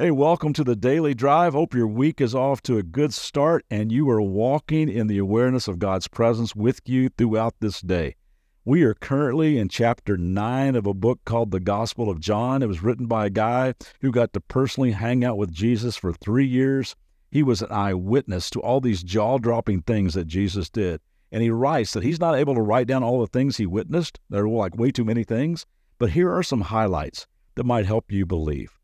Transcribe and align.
Hey, 0.00 0.10
welcome 0.10 0.54
to 0.54 0.64
the 0.64 0.76
Daily 0.76 1.12
Drive. 1.12 1.52
Hope 1.52 1.74
your 1.74 1.86
week 1.86 2.22
is 2.22 2.34
off 2.34 2.62
to 2.62 2.78
a 2.78 2.82
good 2.82 3.12
start 3.12 3.66
and 3.70 3.92
you 3.92 4.08
are 4.08 4.22
walking 4.22 4.88
in 4.88 5.08
the 5.08 5.18
awareness 5.18 5.68
of 5.68 5.78
God's 5.78 6.08
presence 6.08 6.56
with 6.56 6.80
you 6.86 7.10
throughout 7.10 7.56
this 7.60 7.82
day. 7.82 8.16
We 8.64 8.82
are 8.84 8.94
currently 8.94 9.58
in 9.58 9.68
chapter 9.68 10.16
9 10.16 10.74
of 10.74 10.86
a 10.86 10.94
book 10.94 11.20
called 11.26 11.50
The 11.50 11.60
Gospel 11.60 12.08
of 12.08 12.18
John. 12.18 12.62
It 12.62 12.66
was 12.66 12.82
written 12.82 13.08
by 13.08 13.26
a 13.26 13.30
guy 13.30 13.74
who 14.00 14.10
got 14.10 14.32
to 14.32 14.40
personally 14.40 14.92
hang 14.92 15.22
out 15.22 15.36
with 15.36 15.52
Jesus 15.52 15.98
for 15.98 16.14
three 16.14 16.46
years. 16.46 16.96
He 17.30 17.42
was 17.42 17.60
an 17.60 17.70
eyewitness 17.70 18.48
to 18.50 18.60
all 18.60 18.80
these 18.80 19.02
jaw 19.02 19.36
dropping 19.36 19.82
things 19.82 20.14
that 20.14 20.26
Jesus 20.26 20.70
did. 20.70 21.02
And 21.30 21.42
he 21.42 21.50
writes 21.50 21.92
that 21.92 22.04
he's 22.04 22.20
not 22.20 22.36
able 22.36 22.54
to 22.54 22.62
write 22.62 22.86
down 22.86 23.02
all 23.02 23.20
the 23.20 23.26
things 23.26 23.58
he 23.58 23.66
witnessed. 23.66 24.18
There 24.30 24.48
were 24.48 24.56
like 24.56 24.78
way 24.78 24.92
too 24.92 25.04
many 25.04 25.24
things. 25.24 25.66
But 25.98 26.12
here 26.12 26.34
are 26.34 26.42
some 26.42 26.62
highlights 26.62 27.26
that 27.56 27.64
might 27.64 27.84
help 27.84 28.10
you 28.10 28.24
believe. 28.24 28.79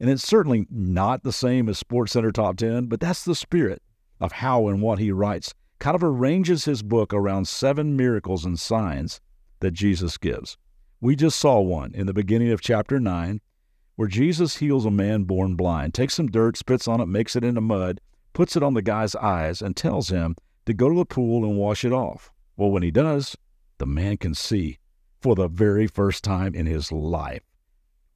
And 0.00 0.08
it's 0.08 0.26
certainly 0.26 0.66
not 0.70 1.22
the 1.22 1.32
same 1.32 1.68
as 1.68 1.78
Sports 1.78 2.12
Center 2.12 2.30
Top 2.30 2.56
10, 2.56 2.86
but 2.86 3.00
that's 3.00 3.24
the 3.24 3.34
spirit 3.34 3.82
of 4.20 4.32
how 4.32 4.68
and 4.68 4.80
what 4.80 4.98
he 4.98 5.10
writes. 5.10 5.54
Kind 5.78 5.94
of 5.94 6.04
arranges 6.04 6.64
his 6.64 6.82
book 6.82 7.12
around 7.12 7.48
seven 7.48 7.96
miracles 7.96 8.44
and 8.44 8.58
signs 8.58 9.20
that 9.60 9.72
Jesus 9.72 10.16
gives. 10.16 10.56
We 11.00 11.16
just 11.16 11.38
saw 11.38 11.60
one 11.60 11.92
in 11.94 12.06
the 12.06 12.12
beginning 12.12 12.50
of 12.50 12.60
chapter 12.60 12.98
9 12.98 13.40
where 13.98 14.08
Jesus 14.08 14.58
heals 14.58 14.86
a 14.86 14.92
man 14.92 15.24
born 15.24 15.56
blind, 15.56 15.92
takes 15.92 16.14
some 16.14 16.28
dirt, 16.28 16.56
spits 16.56 16.86
on 16.86 17.00
it, 17.00 17.06
makes 17.06 17.34
it 17.34 17.42
into 17.42 17.60
mud, 17.60 18.00
puts 18.32 18.54
it 18.54 18.62
on 18.62 18.74
the 18.74 18.82
guy's 18.82 19.16
eyes, 19.16 19.60
and 19.60 19.76
tells 19.76 20.08
him 20.08 20.36
to 20.66 20.72
go 20.72 20.88
to 20.88 20.94
the 20.94 21.04
pool 21.04 21.44
and 21.44 21.56
wash 21.58 21.84
it 21.84 21.92
off. 21.92 22.30
Well, 22.56 22.70
when 22.70 22.84
he 22.84 22.92
does, 22.92 23.36
the 23.78 23.86
man 23.86 24.16
can 24.16 24.34
see 24.34 24.78
for 25.20 25.34
the 25.34 25.48
very 25.48 25.88
first 25.88 26.22
time 26.22 26.54
in 26.54 26.66
his 26.66 26.92
life. 26.92 27.42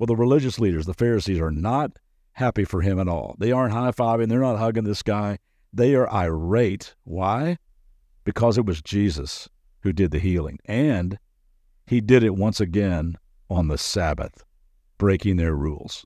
Well, 0.03 0.09
the 0.09 0.17
religious 0.17 0.59
leaders, 0.59 0.87
the 0.87 0.95
Pharisees, 0.95 1.39
are 1.39 1.53
not 1.53 1.93
happy 2.33 2.65
for 2.65 2.81
him 2.81 2.99
at 2.99 3.07
all. 3.07 3.37
They 3.39 3.53
aren't 3.53 3.73
high 3.73 3.93
fiving, 3.93 4.29
they're 4.29 4.41
not 4.41 4.59
hugging 4.59 4.83
this 4.83 5.01
guy. 5.01 5.39
They 5.73 5.95
are 5.95 6.11
irate. 6.11 6.97
Why? 7.05 7.59
Because 8.25 8.59
it 8.59 8.67
was 8.67 8.83
Jesus 8.83 9.49
who 9.83 9.93
did 9.93 10.11
the 10.11 10.19
healing. 10.19 10.59
And 10.65 11.21
he 11.87 12.01
did 12.01 12.25
it 12.25 12.35
once 12.35 12.59
again 12.59 13.17
on 13.49 13.69
the 13.69 13.79
Sabbath, 13.79 14.43
breaking 14.99 15.37
their 15.37 15.55
rules. 15.55 16.05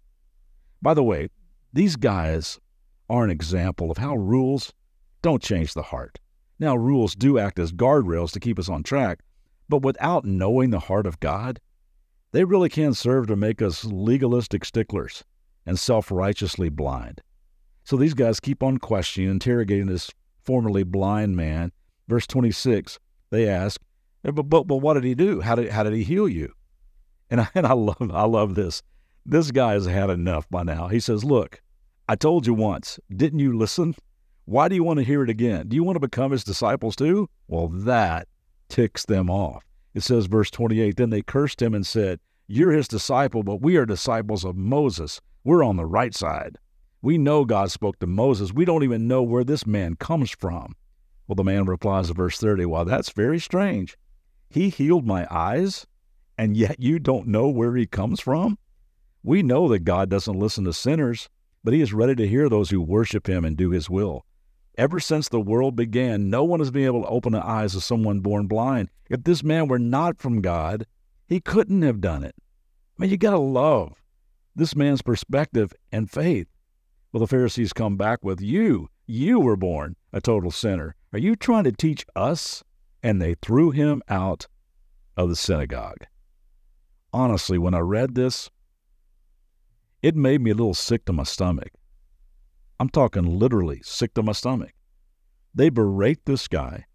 By 0.83 0.93
the 0.93 1.03
way, 1.03 1.31
these 1.73 1.97
guys 1.97 2.61
are 3.09 3.25
an 3.25 3.31
example 3.31 3.91
of 3.91 3.97
how 3.97 4.15
rules 4.15 4.75
don't 5.23 5.43
change 5.43 5.73
the 5.73 5.81
heart. 5.81 6.19
Now, 6.59 6.77
rules 6.77 7.15
do 7.15 7.39
act 7.39 7.59
as 7.59 7.73
guardrails 7.73 8.33
to 8.33 8.41
keep 8.41 8.59
us 8.59 8.69
on 8.69 8.83
track, 8.83 9.21
but 9.71 9.81
without 9.81 10.27
knowing 10.27 10.69
the 10.69 10.81
heart 10.81 11.07
of 11.07 11.19
God, 11.19 11.61
they 12.33 12.45
really 12.45 12.69
can 12.69 12.95
serve 12.95 13.27
to 13.29 13.37
make 13.37 13.63
us 13.63 13.85
legalistic 13.85 14.65
sticklers 14.65 15.25
and 15.65 15.79
self 15.79 16.11
righteously 16.11 16.69
blind. 16.69 17.21
So 17.85 17.97
these 17.97 18.15
guys 18.15 18.41
keep 18.41 18.63
on 18.63 18.79
questioning, 18.79 19.31
interrogating 19.31 19.87
this 19.87 20.11
formerly 20.45 20.83
blind 20.83 21.37
man. 21.37 21.73
Verse 22.09 22.27
26, 22.27 22.99
they 23.31 23.49
ask, 23.49 23.81
but, 24.23 24.49
but, 24.49 24.67
but 24.67 24.77
what 24.77 24.95
did 24.95 25.05
he 25.05 25.15
do? 25.15 25.41
How 25.41 25.55
did, 25.55 25.71
how 25.71 25.83
did 25.83 25.93
he 25.93 26.05
heal 26.05 26.29
you? 26.29 26.53
And 27.31 27.41
I, 27.41 27.49
and 27.55 27.67
I 27.67 27.73
love 27.73 28.11
I 28.13 28.25
love 28.25 28.55
this. 28.55 28.83
This 29.25 29.51
guy 29.51 29.73
has 29.73 29.87
had 29.87 30.11
enough 30.11 30.49
by 30.51 30.63
now. 30.63 30.89
He 30.89 31.01
says, 31.01 31.25
Look, 31.25 31.61
I 32.09 32.15
told 32.15 32.47
you 32.47 32.55
once, 32.55 33.01
didn't 33.15 33.41
you 33.41 33.57
listen? 33.57 33.95
Why 34.45 34.69
do 34.69 34.77
you 34.77 34.85
want 34.85 34.99
to 34.99 35.05
hear 35.05 35.25
it 35.25 35.31
again? 35.31 35.67
Do 35.67 35.75
you 35.75 35.83
want 35.83 35.97
to 35.97 36.01
become 36.01 36.31
his 36.31 36.45
disciples 36.45 36.95
too? 36.95 37.29
Well, 37.49 37.67
that 37.69 38.29
ticks 38.69 39.05
them 39.05 39.29
off. 39.29 39.65
It 39.97 40.03
says, 40.03 40.27
verse 40.27 40.51
28 40.51 40.97
Then 40.97 41.09
they 41.09 41.23
cursed 41.23 41.63
him 41.63 41.73
and 41.73 41.87
said, 41.87 42.21
You're 42.47 42.73
his 42.73 42.87
disciple, 42.87 43.43
but 43.43 43.63
we 43.63 43.79
are 43.79 43.87
disciples 43.87 44.45
of 44.45 44.55
Moses. 44.55 45.23
We're 45.43 45.65
on 45.65 45.77
the 45.77 45.87
right 45.87 46.15
side. 46.15 46.59
We 47.01 47.17
know 47.17 47.47
God 47.47 47.71
spoke 47.71 47.99
to 48.01 48.07
Moses. 48.07 48.53
We 48.53 48.67
don't 48.67 48.83
even 48.83 49.09
know 49.09 49.23
where 49.23 49.43
this 49.43 49.67
man 49.67 49.97
comes 49.97 50.31
from. 50.31 50.77
Well, 51.27 51.35
the 51.35 51.45
man 51.45 51.65
replies 51.65 52.11
in 52.11 52.15
verse 52.15 52.37
30, 52.37 52.67
Well, 52.67 52.85
that's 52.85 53.09
very 53.09 53.39
strange. 53.39 53.97
He 54.51 54.69
healed 54.69 55.07
my 55.07 55.27
eyes, 55.31 55.87
and 56.37 56.59
yet 56.59 56.79
you 56.79 56.99
don't 56.99 57.27
know 57.27 57.49
where 57.49 57.75
he 57.75 57.87
comes 57.87 58.21
from? 58.21 58.59
We 59.23 59.43
know 59.43 59.67
that 59.69 59.85
God 59.85 60.11
doesn't 60.11 60.39
listen 60.39 60.65
to 60.65 60.75
sinners, 60.75 61.31
but 61.65 61.73
he 61.73 61.81
is 61.81 61.95
ready 61.95 62.15
to 62.17 62.29
hear 62.29 62.51
those 62.51 62.69
who 62.69 62.83
worship 62.83 63.27
him 63.27 63.47
and 63.47 63.57
do 63.57 63.71
his 63.71 63.89
will. 63.89 64.27
Ever 64.77 65.01
since 65.01 65.29
the 65.29 65.41
world 65.41 65.75
began, 65.75 66.29
no 66.29 66.45
one 66.45 66.61
has 66.61 66.71
been 66.71 66.85
able 66.85 67.03
to 67.03 67.09
open 67.09 67.33
the 67.33 67.45
eyes 67.45 67.75
of 67.75 67.83
someone 67.83 68.21
born 68.21 68.47
blind. 68.47 68.91
If 69.09 69.25
this 69.25 69.43
man 69.43 69.69
were 69.69 69.79
not 69.79 70.19
from 70.19 70.43
God, 70.43 70.87
he 71.27 71.41
couldn't 71.41 71.83
have 71.83 72.01
done 72.01 72.23
it. 72.23 72.35
I 72.99 73.03
mean, 73.03 73.11
you 73.11 73.17
got 73.17 73.31
to 73.31 73.39
love 73.39 73.95
this 74.55 74.77
man's 74.77 75.03
perspective 75.03 75.73
and 75.91 76.11
faith. 76.11 76.49
Well, 77.13 77.21
the 77.21 77.27
Pharisees 77.27 77.73
come 77.73 77.97
back 77.97 78.23
with, 78.23 78.41
You, 78.41 78.89
you 79.07 79.41
were 79.41 79.57
born 79.57 79.97
a 80.13 80.21
total 80.21 80.51
sinner. 80.51 80.95
Are 81.13 81.19
you 81.19 81.37
trying 81.37 81.65
to 81.65 81.73
teach 81.73 82.05
us? 82.15 82.63
And 83.03 83.23
they 83.23 83.35
threw 83.35 83.71
him 83.71 84.03
out 84.09 84.49
of 85.17 85.29
the 85.29 85.37
synagogue. 85.37 86.07
Honestly, 87.13 87.57
when 87.57 87.73
I 87.73 87.79
read 87.79 88.15
this, 88.15 88.51
it 90.03 90.17
made 90.17 90.41
me 90.41 90.51
a 90.51 90.55
little 90.55 90.75
sick 90.75 91.05
to 91.07 91.13
my 91.13 91.23
stomach. 91.23 91.71
I'm 92.79 92.89
talking 92.89 93.39
literally 93.39 93.81
sick 93.83 94.15
to 94.15 94.23
my 94.23 94.33
stomach. 94.33 94.73
They 95.55 95.71
berate 95.71 96.25
this 96.27 96.49
guy. 96.49 96.87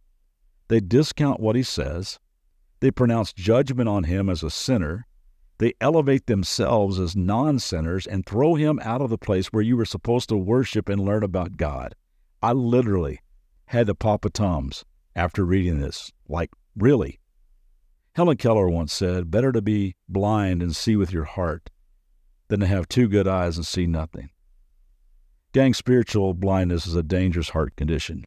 They 0.67 0.79
discount 0.79 1.39
what 1.39 1.55
he 1.55 1.63
says. 1.63 2.19
They 2.79 2.91
pronounce 2.91 3.33
judgment 3.33 3.89
on 3.89 4.03
him 4.03 4.29
as 4.29 4.43
a 4.43 4.49
sinner. 4.49 5.07
They 5.57 5.73
elevate 5.81 6.27
themselves 6.27 6.99
as 6.99 7.15
non 7.15 7.59
sinners 7.59 8.07
and 8.07 8.25
throw 8.25 8.55
him 8.55 8.79
out 8.83 9.01
of 9.01 9.09
the 9.09 9.17
place 9.17 9.47
where 9.47 9.63
you 9.63 9.77
were 9.77 9.85
supposed 9.85 10.29
to 10.29 10.37
worship 10.37 10.89
and 10.89 11.03
learn 11.03 11.23
about 11.23 11.57
God. 11.57 11.95
I 12.41 12.53
literally 12.53 13.19
had 13.65 13.87
to 13.87 13.95
pop 13.95 14.25
a 14.25 14.29
Tums 14.29 14.83
after 15.15 15.45
reading 15.45 15.79
this. 15.79 16.11
Like, 16.27 16.51
really? 16.75 17.19
Helen 18.13 18.37
Keller 18.37 18.69
once 18.69 18.93
said, 18.93 19.31
Better 19.31 19.51
to 19.51 19.61
be 19.61 19.95
blind 20.09 20.61
and 20.61 20.75
see 20.75 20.95
with 20.95 21.13
your 21.13 21.23
heart 21.25 21.69
than 22.49 22.59
to 22.59 22.67
have 22.67 22.89
two 22.89 23.07
good 23.07 23.27
eyes 23.27 23.57
and 23.57 23.65
see 23.65 23.87
nothing. 23.87 24.29
Gang, 25.53 25.73
spiritual 25.73 26.33
blindness 26.33 26.87
is 26.87 26.95
a 26.95 27.03
dangerous 27.03 27.49
heart 27.49 27.75
condition. 27.75 28.23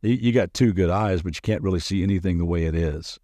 You 0.00 0.32
got 0.32 0.54
two 0.54 0.72
good 0.72 0.88
eyes, 0.88 1.20
but 1.20 1.34
you 1.34 1.42
can't 1.42 1.62
really 1.62 1.80
see 1.80 2.02
anything 2.02 2.38
the 2.38 2.46
way 2.46 2.64
it 2.64 2.74
is. 2.74 3.18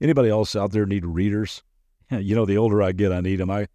Anybody 0.00 0.30
else 0.30 0.56
out 0.56 0.72
there 0.72 0.86
need 0.86 1.04
readers? 1.04 1.62
You 2.08 2.36
know, 2.36 2.46
the 2.46 2.56
older 2.56 2.84
I 2.84 2.92
get, 2.92 3.10
I 3.10 3.20
need 3.20 3.40
them. 3.40 3.50
I, 3.50 3.66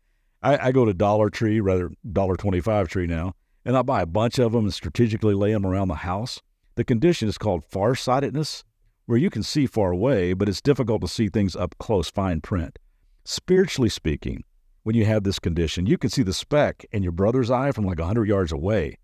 I, 0.42 0.68
I 0.68 0.72
go 0.72 0.86
to 0.86 0.94
Dollar 0.94 1.30
Tree, 1.30 1.60
rather 1.60 1.92
Dollar 2.14 2.38
Twenty 2.38 2.62
Five 2.62 2.88
Tree 2.88 3.06
now, 3.06 3.34
and 3.66 3.76
I 3.76 3.82
buy 3.82 4.02
a 4.02 4.06
bunch 4.06 4.40
of 4.40 4.54
them 4.54 4.64
and 4.64 4.74
strategically 4.74 5.34
lay 5.34 5.52
them 5.52 5.66
around 5.66 5.90
the 5.90 5.96
house. 5.96 6.42
The 6.76 6.86
condition 6.86 7.28
is 7.28 7.38
called 7.38 7.66
farsightedness, 7.66 8.64
where 9.06 9.18
you 9.18 9.30
can 9.30 9.44
see 9.44 9.66
far 9.66 9.92
away, 9.92 10.32
but 10.32 10.48
it's 10.48 10.62
difficult 10.62 11.02
to 11.02 11.10
see 11.10 11.28
things 11.28 11.58
up 11.58 11.76
close, 11.78 12.10
fine 12.10 12.40
print. 12.40 12.80
Spiritually 13.26 13.90
speaking, 13.90 14.46
when 14.84 14.96
you 14.96 15.06
have 15.06 15.24
this 15.24 15.40
condition. 15.40 15.86
You 15.86 15.98
can 15.98 16.10
see 16.10 16.24
the 16.24 16.34
speck 16.34 16.86
in 16.92 17.04
your 17.04 17.12
brother's 17.12 17.52
eye 17.52 17.72
from 17.72 17.86
like 17.86 18.00
100 18.00 18.28
yards 18.28 18.52
away, 18.52 18.98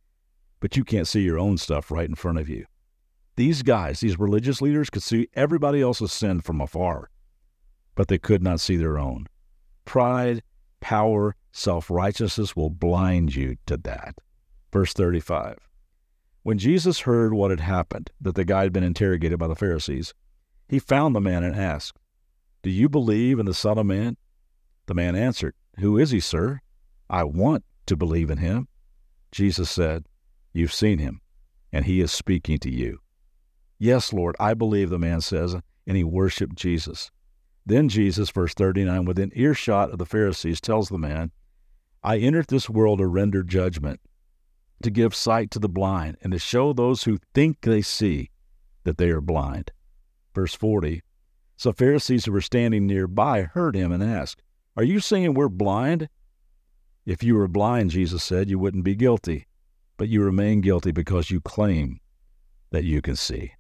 but 0.60 0.76
you 0.76 0.84
can't 0.84 1.08
see 1.08 1.22
your 1.22 1.40
own 1.40 1.58
stuff 1.58 1.92
right 1.92 2.08
in 2.08 2.16
front 2.16 2.40
of 2.40 2.50
you. 2.50 2.66
These 3.36 3.62
guys, 3.62 4.00
these 4.00 4.18
religious 4.18 4.62
leaders, 4.62 4.90
could 4.90 5.04
see 5.04 5.30
everybody 5.34 5.82
else's 5.82 6.12
sin 6.12 6.42
from 6.42 6.60
afar, 6.60 7.10
but 7.94 8.08
they 8.08 8.18
could 8.18 8.42
not 8.42 8.60
see 8.60 8.78
their 8.78 8.98
own. 8.98 9.28
Pride, 9.86 10.42
power, 10.80 11.36
self 11.52 11.90
righteousness 11.90 12.56
will 12.56 12.72
blind 12.72 13.36
you 13.36 13.58
to 13.68 13.78
that. 13.78 14.16
Verse 14.74 14.94
35. 14.94 15.60
When 16.42 16.58
Jesus 16.58 17.02
heard 17.02 17.34
what 17.34 17.52
had 17.52 17.60
happened, 17.60 18.10
that 18.22 18.36
the 18.36 18.46
guy 18.46 18.64
had 18.64 18.74
been 18.74 18.84
interrogated 18.84 19.38
by 19.38 19.48
the 19.48 19.56
Pharisees, 19.56 20.14
he 20.68 20.80
found 20.80 21.16
the 21.16 21.22
man 21.22 21.44
and 21.44 21.56
asked, 21.56 21.98
Do 22.64 22.70
you 22.70 22.90
believe 22.90 23.38
in 23.38 23.46
the 23.46 23.54
Son 23.54 23.78
of 23.78 23.86
Man? 23.86 24.18
The 24.88 24.94
man 24.94 25.16
answered, 25.16 25.54
who 25.80 25.98
is 25.98 26.12
he, 26.12 26.20
sir? 26.20 26.62
I 27.10 27.24
want 27.24 27.64
to 27.86 27.96
believe 27.96 28.30
in 28.30 28.40
him. 28.40 28.68
Jesus 29.32 29.70
said, 29.70 30.06
You've 30.54 30.74
seen 30.74 31.00
him, 31.00 31.22
and 31.72 31.86
he 31.86 32.02
is 32.02 32.12
speaking 32.12 32.58
to 32.60 32.72
you. 32.72 33.00
Yes, 33.80 34.12
Lord, 34.12 34.36
I 34.40 34.54
believe, 34.54 34.90
the 34.90 34.98
man 34.98 35.22
says, 35.22 35.56
and 35.86 35.98
he 35.98 36.04
worshiped 36.04 36.56
Jesus. 36.56 37.12
Then 37.66 37.90
Jesus, 37.90 38.30
verse 38.30 38.54
39, 38.54 39.06
within 39.06 39.32
earshot 39.36 39.92
of 39.92 40.00
the 40.00 40.06
Pharisees, 40.06 40.60
tells 40.60 40.90
the 40.90 40.98
man, 40.98 41.32
I 42.04 42.18
entered 42.18 42.48
this 42.48 42.70
world 42.70 43.00
to 43.00 43.08
render 43.08 43.44
judgment, 43.44 44.00
to 44.84 44.90
give 44.90 45.14
sight 45.14 45.52
to 45.52 45.60
the 45.60 45.70
blind 45.70 46.18
and 46.22 46.32
to 46.32 46.40
show 46.40 46.74
those 46.74 47.04
who 47.04 47.20
think 47.34 47.62
they 47.62 47.82
see 47.82 48.32
that 48.84 48.98
they 48.98 49.10
are 49.10 49.22
blind. 49.22 49.72
Verse 50.34 50.56
40 50.56 51.04
So 51.58 51.72
Pharisees 51.74 52.26
who 52.26 52.32
were 52.32 52.42
standing 52.42 52.88
nearby 52.88 53.44
heard 53.44 53.76
him 53.76 53.92
and 53.92 54.02
asked, 54.02 54.42
Are 54.78 54.84
you 54.84 55.00
saying 55.00 55.34
we're 55.34 55.50
blind? 55.50 56.08
If 57.04 57.24
you 57.24 57.36
were 57.36 57.48
blind, 57.48 57.90
Jesus 57.90 58.24
said, 58.24 58.48
you 58.48 58.60
wouldn't 58.60 58.84
be 58.84 58.94
guilty, 58.94 59.48
but 59.98 60.08
you 60.08 60.22
remain 60.22 60.62
guilty 60.62 60.92
because 60.92 61.32
you 61.32 61.42
claim 61.42 62.00
that 62.70 62.84
you 62.84 63.02
can 63.02 63.16
see. 63.16 63.54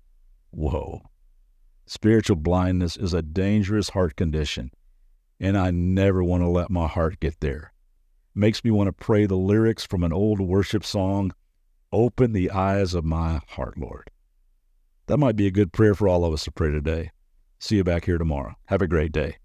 Whoa. 0.52 1.02
Spiritual 1.88 2.36
blindness 2.36 2.98
is 2.98 3.16
a 3.16 3.24
dangerous 3.24 3.90
heart 3.90 4.16
condition, 4.16 4.70
and 5.40 5.58
I 5.58 5.72
never 5.72 6.24
want 6.24 6.44
to 6.44 6.50
let 6.50 6.70
my 6.70 6.86
heart 6.86 7.20
get 7.20 7.40
there. 7.40 7.74
Makes 8.36 8.64
me 8.64 8.70
want 8.70 8.88
to 8.88 8.94
pray 8.94 9.26
the 9.26 9.38
lyrics 9.38 9.84
from 9.84 10.04
an 10.04 10.14
old 10.14 10.40
worship 10.40 10.86
song 10.86 11.32
Open 11.94 12.34
the 12.34 12.52
eyes 12.52 12.94
of 12.94 13.06
my 13.06 13.40
heart, 13.48 13.78
Lord. 13.78 14.12
That 15.08 15.18
might 15.18 15.38
be 15.38 15.48
a 15.48 15.52
good 15.52 15.72
prayer 15.72 15.96
for 15.96 16.10
all 16.10 16.26
of 16.26 16.34
us 16.34 16.44
to 16.44 16.52
pray 16.52 16.70
today. 16.70 17.12
See 17.60 17.78
you 17.78 17.86
back 17.86 18.06
here 18.06 18.18
tomorrow. 18.18 18.56
Have 18.66 18.82
a 18.82 18.88
great 18.88 19.14
day. 19.14 19.38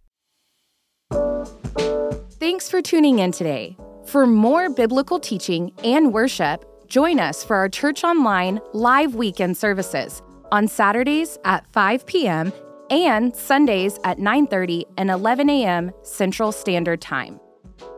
For 2.73 2.81
tuning 2.81 3.19
in 3.19 3.33
today. 3.33 3.77
For 4.07 4.27
more 4.27 4.71
biblical 4.71 5.21
teaching 5.21 5.73
and 5.85 6.11
worship, 6.11 6.65
join 6.89 7.21
us 7.21 7.45
for 7.45 7.57
our 7.57 7.69
Church 7.69 8.03
Online 8.03 8.63
live 8.73 9.15
weekend 9.15 9.59
services 9.59 10.23
on 10.51 10.67
Saturdays 10.67 11.37
at 11.45 11.71
5 11.75 12.07
p.m. 12.07 12.51
and 12.89 13.37
Sundays 13.37 13.99
at 14.05 14.17
9:30 14.17 14.85
and 14.97 15.11
11 15.11 15.51
a.m. 15.51 15.93
Central 16.03 16.51
Standard 16.51 17.03
Time. 17.03 17.39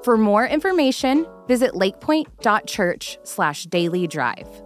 For 0.03 0.19
more 0.19 0.45
information, 0.45 1.25
visit 1.47 1.75
lakepointe.church/daily 1.75 4.07
drive. 4.09 4.64